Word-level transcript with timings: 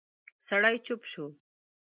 سړی 0.47 0.75
چوپ 0.85 1.01
شو. 1.11 1.25